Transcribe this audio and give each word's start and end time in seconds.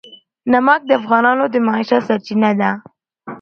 نمک 0.51 0.81
د 0.87 0.91
افغانانو 0.99 1.45
د 1.53 1.55
معیشت 1.65 2.01
سرچینه 2.07 2.51
ده. 2.59 2.71